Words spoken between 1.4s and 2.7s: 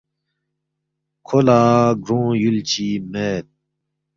لا گرونگ یول